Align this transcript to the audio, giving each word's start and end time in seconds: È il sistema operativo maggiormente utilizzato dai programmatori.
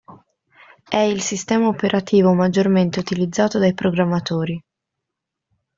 È 0.89 0.97
il 0.97 1.21
sistema 1.21 1.67
operativo 1.67 2.33
maggiormente 2.33 2.97
utilizzato 2.97 3.59
dai 3.59 3.75
programmatori. 3.75 4.59